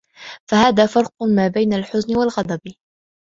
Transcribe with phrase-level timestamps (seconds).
[0.49, 2.59] فَهَذَا فَرْقٌ مَا بَيْنَ الْحُزْنِ وَالْغَضَبِ